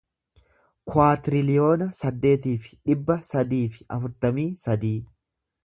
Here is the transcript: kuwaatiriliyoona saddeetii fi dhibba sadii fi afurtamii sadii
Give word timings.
kuwaatiriliyoona 0.91 1.89
saddeetii 1.99 2.55
fi 2.65 2.79
dhibba 2.89 3.21
sadii 3.29 3.63
fi 3.77 3.89
afurtamii 3.99 4.51
sadii 4.67 4.99